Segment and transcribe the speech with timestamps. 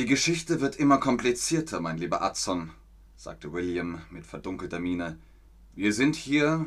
[0.00, 2.70] Die Geschichte wird immer komplizierter, mein lieber Adson,
[3.18, 5.18] sagte William mit verdunkelter Miene.
[5.74, 6.64] Wir sind hier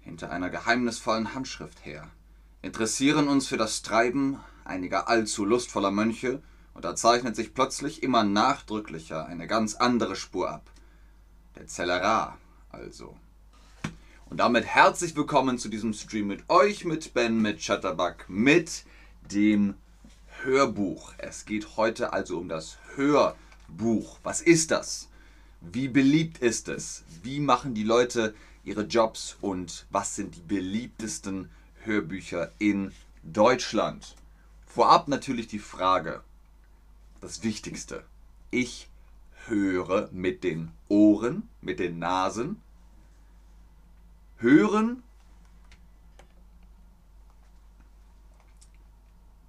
[0.00, 2.10] hinter einer geheimnisvollen Handschrift her,
[2.60, 6.42] interessieren uns für das Treiben einiger allzu lustvoller Mönche,
[6.74, 10.70] und da zeichnet sich plötzlich immer nachdrücklicher eine ganz andere Spur ab.
[11.56, 12.36] Der Zellerar
[12.68, 13.16] also.
[14.26, 18.84] Und damit herzlich willkommen zu diesem Stream mit euch, mit Ben, mit Chatterbug, mit
[19.32, 19.76] dem
[20.44, 21.14] Hörbuch.
[21.18, 24.18] Es geht heute also um das Hörbuch.
[24.22, 25.08] Was ist das?
[25.60, 27.04] Wie beliebt ist es?
[27.22, 31.50] Wie machen die Leute ihre Jobs und was sind die beliebtesten
[31.84, 34.16] Hörbücher in Deutschland?
[34.66, 36.22] Vorab natürlich die Frage,
[37.20, 38.04] das Wichtigste.
[38.50, 38.88] Ich
[39.46, 42.60] höre mit den Ohren, mit den Nasen.
[44.38, 45.02] Hören,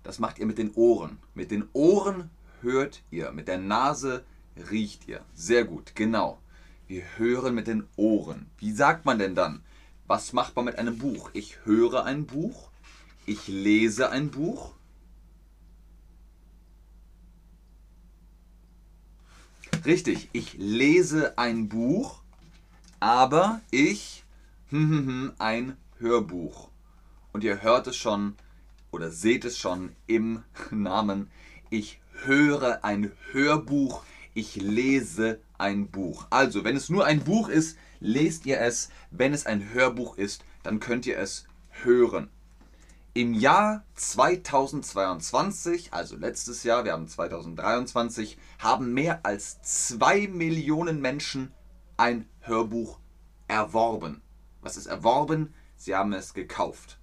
[0.03, 1.17] das macht ihr mit den Ohren.
[1.33, 2.29] Mit den Ohren
[2.61, 4.23] hört ihr, mit der Nase
[4.69, 5.21] riecht ihr.
[5.33, 6.39] Sehr gut, genau.
[6.87, 8.47] Wir hören mit den Ohren.
[8.57, 9.63] Wie sagt man denn dann?
[10.05, 11.31] Was macht man mit einem Buch?
[11.33, 12.69] Ich höre ein Buch,
[13.25, 14.73] ich lese ein Buch,
[19.85, 22.21] Richtig, ich lese ein Buch,
[23.01, 24.23] aber ich
[24.69, 26.69] hm, hm, hm, ein Hörbuch.
[27.33, 28.35] Und ihr hört es schon
[28.93, 31.29] oder seht es schon im Namen.
[31.69, 34.03] Ich höre ein Hörbuch,
[34.35, 36.27] ich lese ein Buch.
[36.29, 38.89] Also, wenn es nur ein Buch ist, lest ihr es.
[39.09, 42.29] Wenn es ein Hörbuch ist, dann könnt ihr es hören.
[43.15, 51.51] Im Jahr 2022, also letztes Jahr, wir haben 2023, haben mehr als 2 Millionen Menschen
[51.97, 52.99] ein Hörbuch
[53.47, 54.21] erworben.
[54.61, 55.53] Was ist erworben?
[55.77, 56.99] Sie haben es gekauft.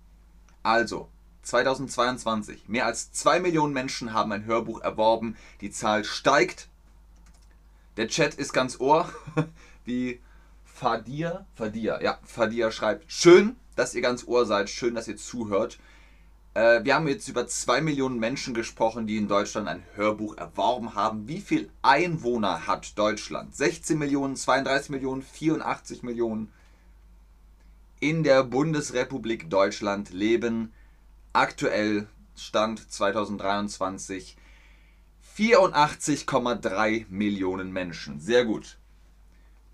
[0.62, 1.08] Also,
[1.42, 5.36] 2022, mehr als 2 Millionen Menschen haben ein Hörbuch erworben.
[5.60, 6.68] Die Zahl steigt.
[7.96, 9.12] Der Chat ist ganz ohr,
[9.84, 10.20] wie
[10.64, 15.78] Fadir, Fadir, ja, Fadir schreibt, schön, dass ihr ganz ohr seid, schön, dass ihr zuhört.
[16.54, 20.94] Äh, wir haben jetzt über 2 Millionen Menschen gesprochen, die in Deutschland ein Hörbuch erworben
[20.94, 21.28] haben.
[21.28, 23.54] Wie viele Einwohner hat Deutschland?
[23.54, 26.52] 16 Millionen, 32 Millionen, 84 Millionen.
[28.00, 30.72] In der Bundesrepublik Deutschland leben
[31.32, 34.36] aktuell Stand 2023
[35.36, 38.20] 84,3 Millionen Menschen.
[38.20, 38.78] Sehr gut.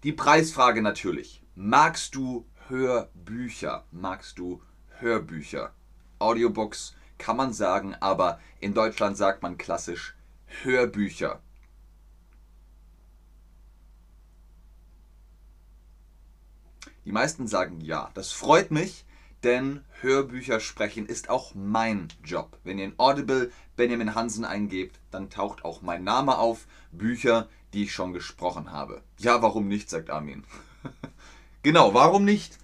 [0.03, 1.43] Die Preisfrage natürlich.
[1.55, 3.85] Magst du Hörbücher?
[3.91, 4.63] Magst du
[4.99, 5.73] Hörbücher?
[6.19, 10.15] Audiobooks kann man sagen, aber in Deutschland sagt man klassisch
[10.63, 11.41] Hörbücher.
[17.05, 18.11] Die meisten sagen ja.
[18.15, 19.05] Das freut mich,
[19.43, 22.59] denn Hörbücher sprechen ist auch mein Job.
[22.65, 26.67] Wenn ihr in Audible Benjamin Hansen eingebt, dann taucht auch mein Name auf.
[26.93, 29.03] Bücher, die ich schon gesprochen habe.
[29.19, 30.45] Ja, warum nicht, sagt Armin.
[31.63, 32.59] genau, warum nicht?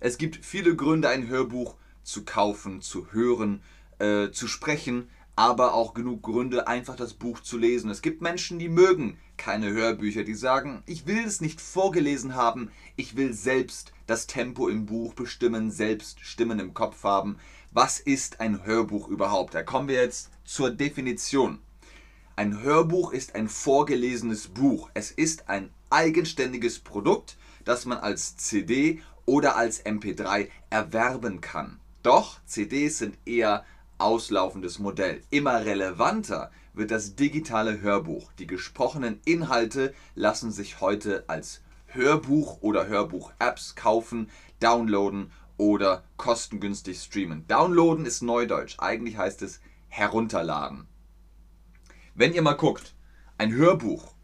[0.00, 3.62] Es gibt viele Gründe, ein Hörbuch zu kaufen, zu hören,
[3.98, 7.90] äh, zu sprechen, aber auch genug Gründe, einfach das Buch zu lesen.
[7.90, 12.70] Es gibt Menschen, die mögen keine Hörbücher, die sagen, ich will es nicht vorgelesen haben,
[12.96, 17.36] ich will selbst das Tempo im Buch bestimmen, selbst Stimmen im Kopf haben.
[17.70, 19.54] Was ist ein Hörbuch überhaupt?
[19.54, 21.58] Da kommen wir jetzt zur Definition.
[22.34, 24.88] Ein Hörbuch ist ein vorgelesenes Buch.
[24.94, 31.78] Es ist ein eigenständiges Produkt, das man als CD oder als MP3 erwerben kann.
[32.02, 33.64] Doch CDs sind eher
[33.98, 35.22] auslaufendes Modell.
[35.30, 38.32] Immer relevanter wird das digitale Hörbuch.
[38.38, 44.30] Die gesprochenen Inhalte lassen sich heute als Hörbuch oder Hörbuch-Apps kaufen,
[44.60, 47.46] downloaden oder kostengünstig streamen.
[47.48, 48.76] Downloaden ist Neudeutsch.
[48.78, 50.86] Eigentlich heißt es herunterladen.
[52.14, 52.94] Wenn ihr mal guckt,
[53.38, 54.14] ein Hörbuch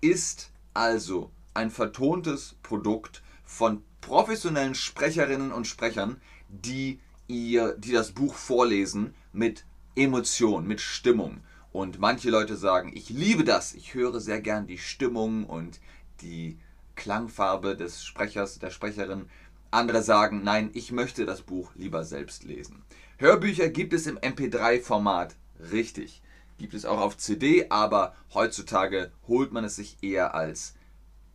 [0.00, 8.34] ist also ein vertontes Produkt von professionellen Sprecherinnen und Sprechern, die ihr, die das Buch
[8.34, 9.64] vorlesen mit
[9.96, 11.40] Emotion, mit Stimmung.
[11.72, 15.80] Und manche Leute sagen, ich liebe das, ich höre sehr gern die Stimmung und
[16.20, 16.58] die
[16.94, 19.28] Klangfarbe des Sprechers, der Sprecherin.
[19.70, 22.84] Andere sagen, nein, ich möchte das Buch lieber selbst lesen.
[23.18, 25.34] Hörbücher gibt es im MP3-Format,
[25.72, 26.22] richtig.
[26.58, 30.74] Gibt es auch auf CD, aber heutzutage holt man es sich eher als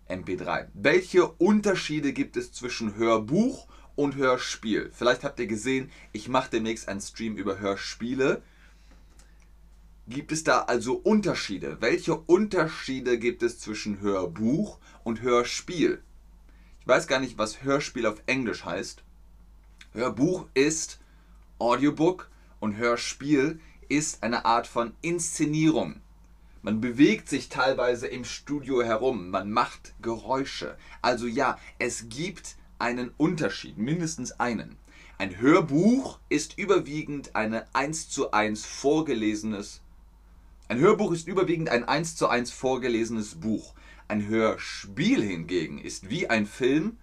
[0.08, 0.68] MP3.
[0.74, 3.70] Welche Unterschiede gibt es zwischen Hörbuch und
[4.16, 4.90] Hörspiel.
[4.94, 8.42] Vielleicht habt ihr gesehen, ich mache demnächst einen Stream über Hörspiele.
[10.08, 11.78] Gibt es da also Unterschiede?
[11.82, 16.02] Welche Unterschiede gibt es zwischen Hörbuch und Hörspiel?
[16.82, 19.04] Ich weiß gar nicht, was Hörspiel auf Englisch heißt.
[19.94, 21.00] Hörbuch ist
[21.60, 22.30] Audiobook
[22.60, 23.60] und Hörspiel
[23.90, 26.02] ist eine Art von Inszenierung.
[26.62, 30.78] Man bewegt sich teilweise im Studio herum, man macht Geräusche.
[31.02, 34.78] Also ja, es gibt einen Unterschied, mindestens einen.
[35.18, 39.82] Ein Hörbuch ist überwiegend eine 1 zu 1 vorgelesenes
[40.70, 43.74] ein Hörbuch ist überwiegend ein 1 zu 1 vorgelesenes Buch.
[44.08, 46.98] Ein Hörspiel hingegen ist wie ein Film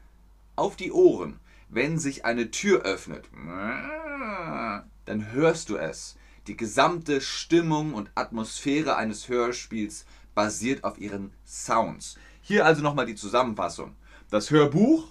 [0.55, 1.41] auf die Ohren.
[1.69, 6.17] Wenn sich eine Tür öffnet, dann hörst du es.
[6.47, 10.07] Die gesamte Stimmung und Atmosphäre eines Hörspiels
[10.37, 12.17] basiert auf ihren Sounds.
[12.43, 13.97] Hier also nochmal die Zusammenfassung.
[14.31, 15.09] Das Hörbuch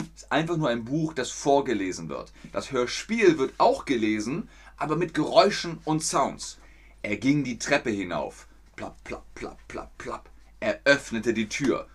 [0.00, 2.32] ist einfach nur ein Buch, das vorgelesen wird.
[2.52, 6.58] Das Hörspiel wird auch gelesen, aber mit Geräuschen und Sounds.
[7.02, 8.46] Er ging die Treppe hinauf.
[8.76, 10.30] Plapp, plapp, plapp, plapp, plapp.
[10.60, 11.86] Er öffnete die Tür.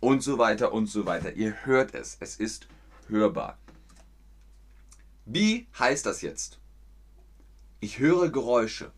[0.00, 1.32] Und so weiter und so weiter.
[1.34, 2.16] Ihr hört es.
[2.20, 2.68] Es ist
[3.08, 3.58] hörbar.
[5.24, 6.58] Wie heißt das jetzt?
[7.80, 8.92] Ich höre Geräusche.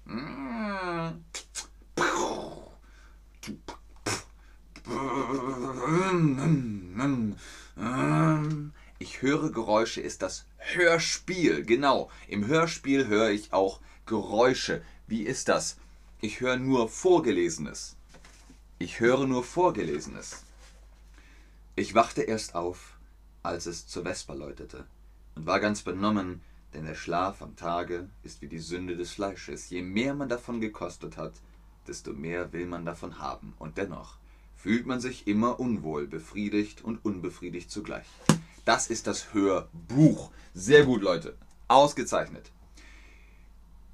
[8.99, 11.65] Ich höre Geräusche ist das Hörspiel.
[11.65, 12.11] Genau.
[12.29, 14.83] Im Hörspiel höre ich auch Geräusche.
[15.07, 15.79] Wie ist das?
[16.21, 17.97] Ich höre nur Vorgelesenes.
[18.79, 20.45] Ich höre nur Vorgelesenes.
[21.77, 22.99] Ich wachte erst auf,
[23.43, 24.85] als es zur Vesper läutete
[25.35, 26.43] und war ganz benommen,
[26.75, 29.71] denn der Schlaf am Tage ist wie die Sünde des Fleisches.
[29.71, 31.33] Je mehr man davon gekostet hat,
[31.87, 33.55] desto mehr will man davon haben.
[33.59, 34.20] Und dennoch
[34.63, 38.07] fühlt man sich immer unwohl, befriedigt und unbefriedigt zugleich.
[38.65, 40.31] Das ist das Hörbuch.
[40.55, 41.37] Sehr gut, Leute.
[41.69, 42.51] Ausgezeichnet.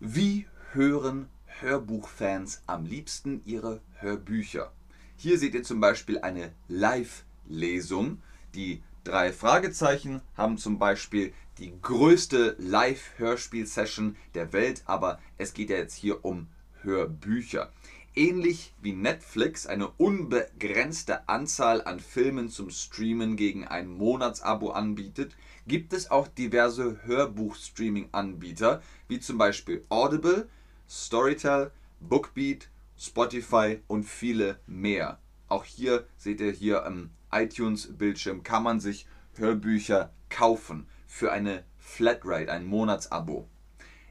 [0.01, 4.73] Wie hören Hörbuchfans am liebsten ihre Hörbücher?
[5.17, 8.21] Hier seht ihr zum Beispiel eine Live-Lesung.
[8.55, 15.77] Die drei Fragezeichen haben zum Beispiel die größte Live-Hörspiel-Session der Welt, aber es geht ja
[15.77, 16.49] jetzt hier um
[16.83, 17.73] Hörbücher.
[18.19, 25.37] Ähnlich wie Netflix eine unbegrenzte Anzahl an Filmen zum Streamen gegen ein Monatsabo anbietet,
[25.67, 30.49] gibt es auch diverse Hörbuch-Streaming-Anbieter, wie zum Beispiel Audible,
[30.89, 35.19] Storytel, Bookbeat, Spotify und viele mehr.
[35.49, 42.51] Auch hier seht ihr hier am iTunes-Bildschirm kann man sich Hörbücher kaufen für eine Flatrate,
[42.51, 43.47] ein Monatsabo.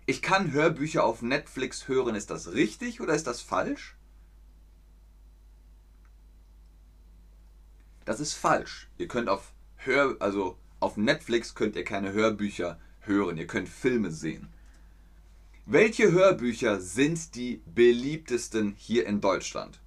[0.07, 2.15] Ich kann Hörbücher auf Netflix hören.
[2.15, 3.95] Ist das richtig oder ist das falsch?
[8.05, 8.87] Das ist falsch.
[8.97, 13.37] Ihr könnt auf Hör, also auf Netflix könnt ihr keine Hörbücher hören.
[13.37, 14.49] Ihr könnt Filme sehen.
[15.65, 19.79] Welche Hörbücher sind die beliebtesten hier in Deutschland?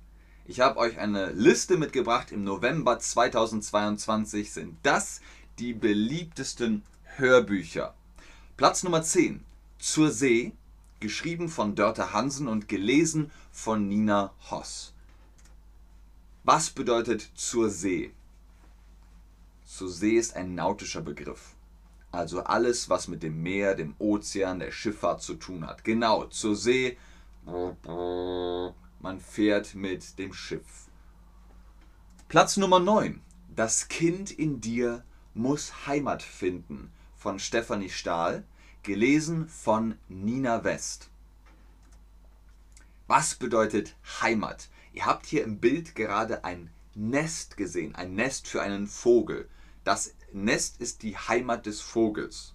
[0.44, 2.32] Ich habe euch eine Liste mitgebracht.
[2.32, 5.20] Im November 2022 sind das
[5.60, 7.94] die beliebtesten Hörbücher.
[8.56, 9.44] Platz Nummer 10.
[9.78, 10.52] Zur See,
[11.00, 14.92] geschrieben von Dörte Hansen und gelesen von Nina Hoss.
[16.42, 18.12] Was bedeutet zur See?
[19.64, 21.54] Zur See ist ein nautischer Begriff.
[22.10, 25.84] Also alles, was mit dem Meer, dem Ozean, der Schifffahrt zu tun hat.
[25.84, 26.96] Genau, zur See.
[27.44, 30.88] Man fährt mit dem Schiff.
[32.28, 33.20] Platz Nummer 9.
[33.54, 38.44] Das Kind in dir muss Heimat finden von Stefanie Stahl,
[38.88, 41.10] gelesen von Nina West.
[43.06, 44.70] Was bedeutet Heimat?
[44.94, 49.46] Ihr habt hier im Bild gerade ein Nest gesehen, ein Nest für einen Vogel.
[49.84, 52.54] Das Nest ist die Heimat des Vogels.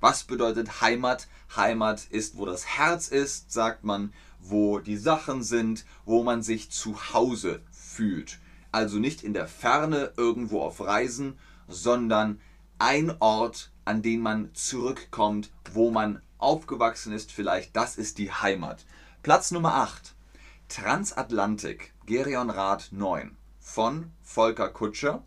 [0.00, 1.28] Was bedeutet Heimat?
[1.54, 6.70] Heimat ist, wo das Herz ist, sagt man, wo die Sachen sind, wo man sich
[6.70, 8.40] zu Hause fühlt.
[8.72, 11.38] Also nicht in der Ferne irgendwo auf Reisen,
[11.68, 12.40] sondern
[12.80, 17.76] ein Ort, an den man zurückkommt, wo man aufgewachsen ist, vielleicht.
[17.76, 18.84] Das ist die Heimat.
[19.22, 20.14] Platz Nummer 8.
[20.68, 25.24] Transatlantik, Gerion Rath 9 von Volker Kutscher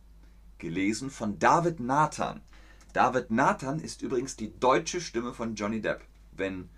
[0.58, 2.42] gelesen von David Nathan.
[2.94, 6.02] David Nathan ist übrigens die deutsche Stimme von Johnny Depp.
[6.32, 6.70] Wenn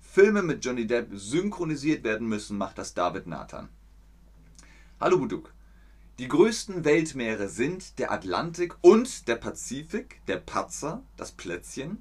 [0.00, 3.68] Filme mit Johnny Depp synchronisiert werden müssen, macht das David Nathan.
[5.00, 5.52] Hallo Buduk.
[6.18, 12.00] Die größten Weltmeere sind der Atlantik und der Pazifik, der Patzer, das Plätzchen.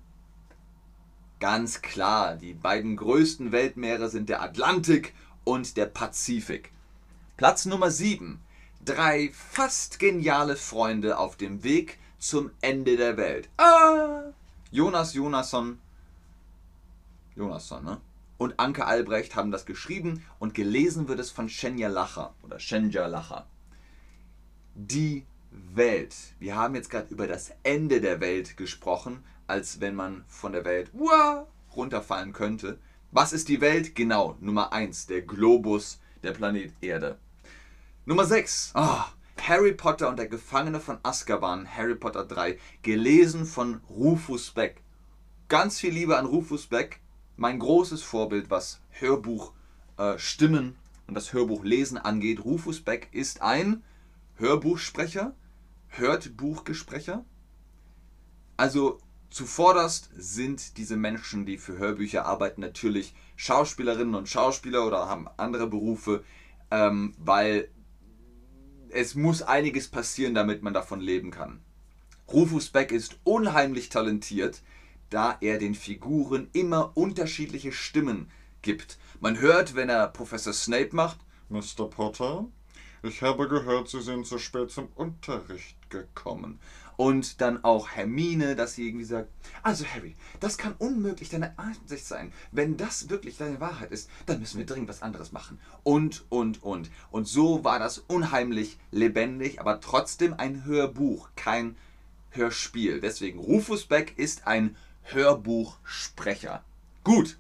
[1.42, 6.72] Ganz klar, die beiden größten Weltmeere sind der Atlantik und der Pazifik.
[7.36, 8.40] Platz Nummer 7
[8.86, 13.50] drei fast geniale Freunde auf dem Weg zum Ende der Welt.
[13.58, 14.32] Ah!
[14.72, 15.80] Jonas Jonasson,
[17.36, 18.00] Jonasson, ne?
[18.38, 23.08] Und Anke Albrecht haben das geschrieben und gelesen wird es von Shenja Lacher oder Shenja
[23.08, 23.48] Lacher.
[24.78, 26.14] Die Welt.
[26.38, 30.66] Wir haben jetzt gerade über das Ende der Welt gesprochen, als wenn man von der
[30.66, 32.78] Welt uah, runterfallen könnte.
[33.12, 33.96] Was ist die Welt?
[33.96, 37.18] Genau, Nummer 1, der Globus, der Planet Erde.
[38.06, 39.00] Nummer 6, oh,
[39.42, 44.82] Harry Potter und der Gefangene von Azkaban, Harry Potter 3, gelesen von Rufus Beck.
[45.48, 47.00] Ganz viel Liebe an Rufus Beck,
[47.38, 49.54] mein großes Vorbild, was Hörbuch
[49.98, 50.18] äh,
[51.08, 52.44] und das Hörbuch Lesen angeht.
[52.44, 53.82] Rufus Beck ist ein
[54.38, 55.36] Hörbuchsprecher,
[55.88, 57.26] Hörtbuchgesprecher.
[58.58, 59.00] Also
[59.30, 65.68] zuvorderst sind diese Menschen, die für Hörbücher arbeiten, natürlich Schauspielerinnen und Schauspieler oder haben andere
[65.68, 66.24] Berufe,
[66.72, 67.70] ähm, weil
[68.90, 71.62] es muss einiges passieren, damit man davon leben kann.
[72.32, 74.64] Rufus Beck ist unheimlich talentiert,
[75.10, 78.98] da er den Figuren immer unterschiedliche Stimmen gibt.
[79.20, 81.90] Man hört, wenn er Professor Snape macht, Mr.
[81.90, 82.48] Potter,
[83.06, 86.60] ich habe gehört, Sie sind zu spät zum Unterricht gekommen.
[86.98, 89.30] Und dann auch Hermine, dass sie irgendwie sagt,
[89.64, 92.32] also Harry, das kann unmöglich deine Ansicht sein.
[92.52, 95.60] Wenn das wirklich deine Wahrheit ist, dann müssen wir dringend was anderes machen.
[95.84, 96.90] Und, und, und.
[97.12, 101.76] Und so war das unheimlich lebendig, aber trotzdem ein Hörbuch, kein
[102.32, 103.02] Hörspiel.
[103.02, 106.64] Deswegen Rufus Beck ist ein Hörbuchsprecher.
[107.04, 107.38] Gut.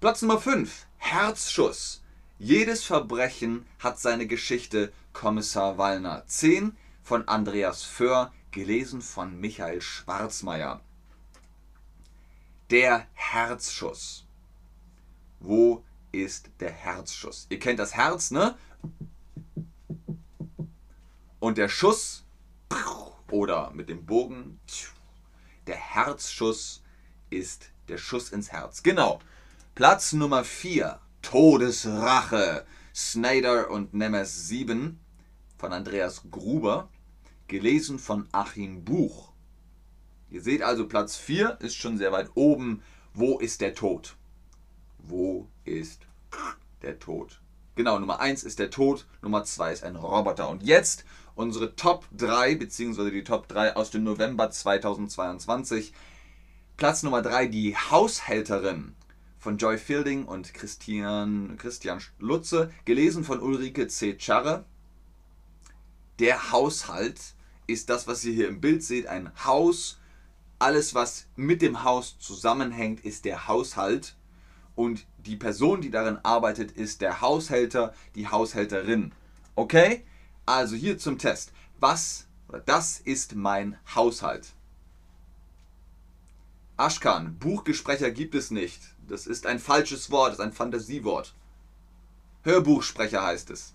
[0.00, 0.86] Platz Nummer 5.
[0.96, 2.02] Herzschuss.
[2.42, 4.94] Jedes Verbrechen hat seine Geschichte.
[5.12, 6.24] Kommissar Wallner.
[6.26, 10.80] 10 von Andreas Föhr gelesen von Michael Schwarzmeier.
[12.70, 14.24] Der Herzschuss.
[15.38, 17.46] Wo ist der Herzschuss?
[17.50, 18.56] Ihr kennt das Herz, ne?
[21.40, 22.24] Und der Schuss
[23.30, 24.58] oder mit dem Bogen,
[25.66, 26.82] der Herzschuss
[27.28, 28.82] ist der Schuss ins Herz.
[28.82, 29.20] Genau.
[29.74, 30.98] Platz Nummer 4.
[31.22, 32.66] Todesrache.
[32.94, 34.98] Snyder und Nemes 7
[35.56, 36.88] von Andreas Gruber
[37.46, 39.32] gelesen von Achim Buch.
[40.30, 42.82] Ihr seht also, Platz 4 ist schon sehr weit oben.
[43.14, 44.16] Wo ist der Tod?
[44.98, 46.06] Wo ist
[46.82, 47.40] der Tod?
[47.74, 50.48] Genau, Nummer 1 ist der Tod, Nummer 2 ist ein Roboter.
[50.48, 55.92] Und jetzt unsere Top 3, beziehungsweise die Top 3 aus dem November 2022.
[56.76, 58.94] Platz Nummer 3, die Haushälterin
[59.40, 64.16] von Joy Fielding und Christian, Christian Lutze, gelesen von Ulrike C.
[64.18, 64.66] Charre.
[66.18, 67.34] Der Haushalt
[67.66, 69.98] ist das, was ihr hier im Bild seht, ein Haus.
[70.58, 74.14] Alles, was mit dem Haus zusammenhängt, ist der Haushalt.
[74.76, 79.12] Und die Person, die darin arbeitet, ist der Haushälter, die Haushälterin.
[79.56, 80.04] Okay?
[80.44, 81.52] Also hier zum Test.
[81.78, 82.26] Was
[82.66, 84.52] das ist mein Haushalt.
[86.80, 88.80] Aschkan, Buchgesprecher gibt es nicht.
[89.06, 91.34] Das ist ein falsches Wort, das ist ein Fantasiewort.
[92.42, 93.74] Hörbuchsprecher heißt es.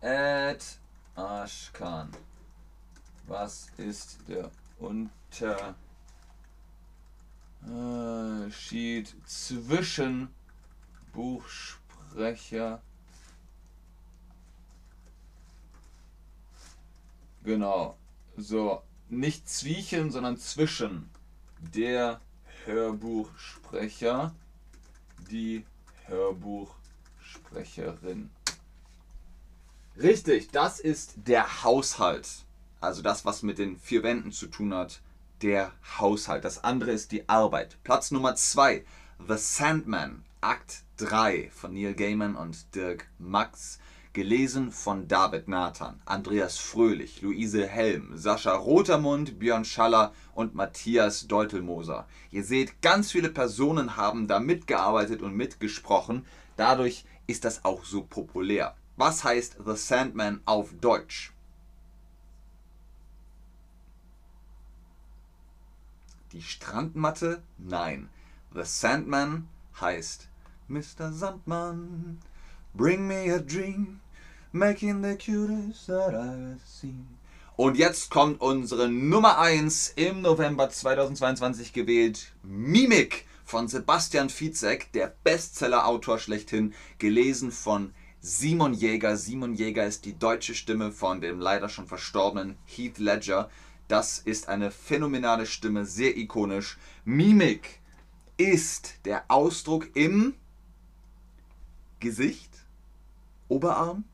[0.00, 0.64] Ed
[1.14, 2.10] Ashkan.
[3.26, 5.74] Was ist der Unterschied
[9.26, 10.34] zwischen
[11.12, 12.80] Buchsprecher?
[17.44, 17.98] Genau.
[18.38, 21.08] So, nicht zwischen, sondern zwischen.
[21.60, 22.20] Der
[22.64, 24.34] Hörbuchsprecher,
[25.30, 25.64] die
[26.06, 28.30] Hörbuchsprecherin.
[29.96, 32.28] Richtig, das ist der Haushalt.
[32.80, 35.00] Also das, was mit den vier Wänden zu tun hat.
[35.42, 36.44] Der Haushalt.
[36.44, 37.76] Das andere ist die Arbeit.
[37.84, 38.84] Platz Nummer 2.
[39.28, 43.78] The Sandman, Akt 3 von Neil Gaiman und Dirk Max.
[44.12, 52.06] Gelesen von David Nathan, Andreas Fröhlich, Luise Helm, Sascha Rotermund, Björn Schaller und Matthias Deutelmoser.
[52.30, 56.26] Ihr seht, ganz viele Personen haben da mitgearbeitet und mitgesprochen.
[56.58, 58.76] Dadurch ist das auch so populär.
[58.96, 61.32] Was heißt The Sandman auf Deutsch?
[66.32, 67.42] Die Strandmatte?
[67.56, 68.10] Nein.
[68.54, 69.48] The Sandman
[69.80, 70.28] heißt
[70.68, 71.12] Mr.
[71.12, 72.18] Sandmann,
[72.74, 74.01] bring me a dream,
[74.52, 77.18] making the cutest that I've seen.
[77.56, 85.14] Und jetzt kommt unsere Nummer 1 im November 2022 gewählt, Mimik von Sebastian Fizek, der
[85.22, 89.16] Bestseller-Autor schlechthin, gelesen von Simon Jäger.
[89.16, 93.50] Simon Jäger ist die deutsche Stimme von dem leider schon verstorbenen Heath Ledger.
[93.88, 96.78] Das ist eine phänomenale Stimme, sehr ikonisch.
[97.04, 97.80] Mimik
[98.38, 100.34] ist der Ausdruck im
[102.00, 102.64] Gesicht,
[103.48, 104.04] Oberarm.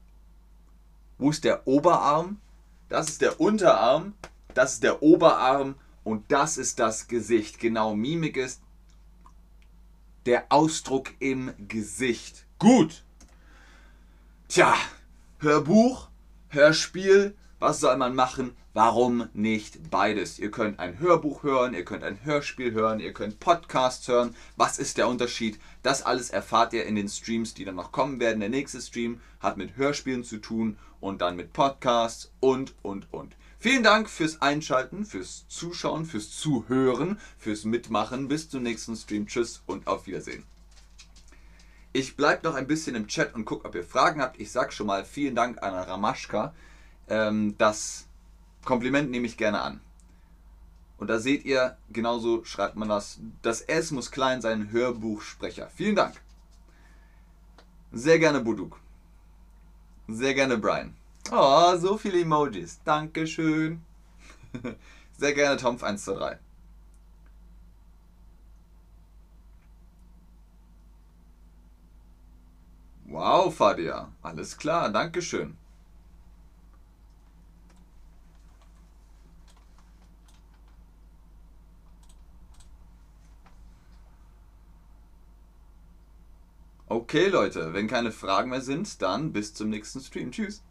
[1.19, 2.41] Wo ist der Oberarm?
[2.89, 4.15] Das ist der Unterarm,
[4.55, 7.61] das ist der Oberarm und das ist das Gesicht.
[7.61, 8.63] Genau, Mimik ist
[10.25, 12.47] der Ausdruck im Gesicht.
[12.59, 13.05] Gut.
[14.49, 14.75] Tja,
[15.41, 16.09] Hörbuch,
[16.49, 18.57] Hörspiel, was soll man machen?
[18.81, 20.39] Warum nicht beides?
[20.39, 24.37] Ihr könnt ein Hörbuch hören, ihr könnt ein Hörspiel hören, ihr könnt Podcasts hören.
[24.55, 25.59] Was ist der Unterschied?
[25.83, 28.39] Das alles erfahrt ihr in den Streams, die dann noch kommen werden.
[28.39, 33.35] Der nächste Stream hat mit Hörspielen zu tun und dann mit Podcasts und, und, und.
[33.59, 38.29] Vielen Dank fürs Einschalten, fürs Zuschauen, fürs Zuhören, fürs Mitmachen.
[38.29, 39.27] Bis zum nächsten Stream.
[39.27, 40.45] Tschüss und auf Wiedersehen.
[41.93, 44.39] Ich bleibe noch ein bisschen im Chat und gucke, ob ihr Fragen habt.
[44.39, 46.55] Ich sage schon mal vielen Dank an Ramaschka.
[47.09, 48.08] Ähm, das
[48.69, 49.81] Kompliment nehme ich gerne an.
[50.99, 53.19] Und da seht ihr, genauso schreibt man das.
[53.41, 55.71] Das S muss klein sein, Hörbuchsprecher.
[55.75, 56.21] Vielen Dank.
[57.93, 58.79] Sehr gerne Buduk.
[60.07, 60.95] Sehr gerne Brian.
[61.33, 62.79] Oh, so viele Emojis.
[62.85, 63.81] Dankeschön.
[65.17, 66.37] Sehr gerne Tomf123.
[73.07, 74.13] Wow, Fadia.
[74.21, 75.57] Alles klar, Dankeschön.
[87.01, 90.33] Okay, Leute, wenn keine Fragen mehr sind, dann bis zum nächsten Stream.
[90.33, 90.65] Tschüss.